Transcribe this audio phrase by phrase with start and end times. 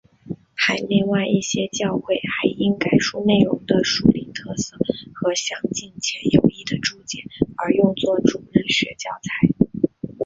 [0.55, 4.75] 海内外一些教会还因该书内容的属灵特色
[5.13, 7.19] 和详尽且有益的注解
[7.55, 9.53] 而用作主日学教材。